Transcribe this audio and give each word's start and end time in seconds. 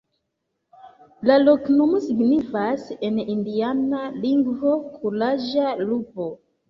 La 1.31 1.35
loknomo 1.41 1.99
signifas 2.07 2.87
en 3.09 3.21
indiana 3.37 4.01
lingvo: 4.27 4.75
kuraĝa 4.97 5.79
lupo. 5.89 6.31